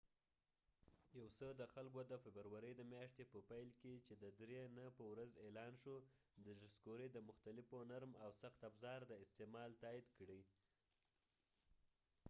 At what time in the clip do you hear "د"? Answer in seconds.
2.75-2.81, 4.23-4.25, 6.45-6.47, 7.11-7.17, 9.07-9.11